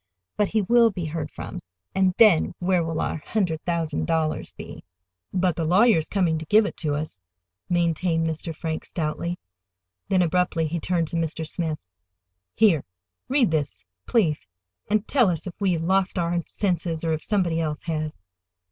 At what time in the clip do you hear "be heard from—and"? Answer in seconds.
0.89-2.15